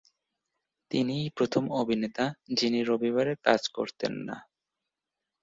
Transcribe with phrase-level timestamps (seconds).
[0.91, 2.25] তিনিই প্রথম অভিনেতা
[2.53, 4.37] যিনি রবিবারে কাজ করতেন না।